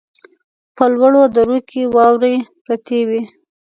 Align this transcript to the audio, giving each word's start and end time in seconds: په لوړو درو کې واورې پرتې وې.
په 0.75 0.83
لوړو 0.93 1.21
درو 1.35 1.57
کې 1.69 1.81
واورې 1.95 2.35
پرتې 2.63 2.99
وې. 3.07 3.21